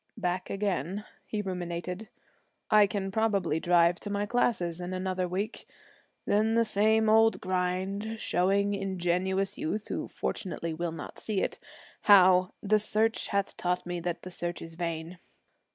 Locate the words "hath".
13.27-13.55